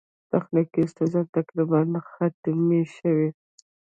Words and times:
تخنیکي 0.31 0.83
ستونزې 0.91 1.21
تقریباً 1.35 1.81
ختمې 2.11 2.81
شوې. 2.95 3.29